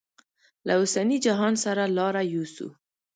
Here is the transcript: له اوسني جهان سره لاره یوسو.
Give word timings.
له 0.65 0.73
اوسني 0.79 1.17
جهان 1.25 1.53
سره 1.63 1.83
لاره 1.97 2.21
یوسو. 2.33 2.67